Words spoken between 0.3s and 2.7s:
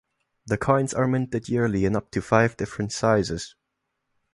The coins are minted yearly in up to five